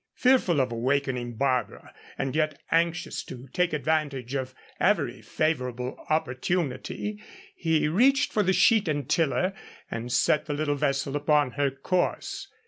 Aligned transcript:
Fearful 0.15 0.59
of 0.59 0.71
awakening 0.71 1.35
Barbara 1.35 1.93
and 2.17 2.35
yet 2.35 2.59
anxious 2.71 3.23
to 3.25 3.47
take 3.53 3.71
advantage 3.71 4.33
of 4.33 4.55
every 4.79 5.21
favorable 5.21 5.95
opportunity, 6.09 7.21
he 7.55 7.87
reached 7.87 8.33
for 8.33 8.41
the 8.41 8.51
sheet 8.51 8.87
and 8.87 9.07
tiller 9.07 9.53
and 9.91 10.11
set 10.11 10.47
the 10.47 10.55
little 10.55 10.73
vessel 10.73 11.15
upon 11.15 11.51
her 11.51 11.69
course. 11.69 12.47